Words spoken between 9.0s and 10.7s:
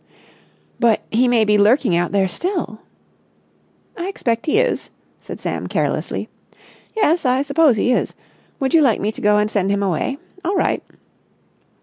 to go and send him away? All